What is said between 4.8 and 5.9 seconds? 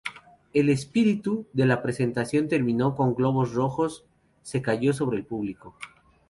sobre el público.